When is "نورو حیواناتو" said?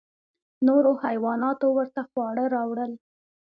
0.67-1.67